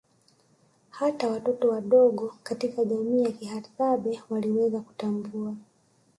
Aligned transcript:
Hata 0.89 1.27
watoto 1.29 1.69
wadogo 1.69 2.33
katika 2.43 2.85
jamii 2.85 3.35
ya 3.41 3.51
hadzabe 3.53 4.19
waliweza 4.29 4.79
kutambua 4.79 5.55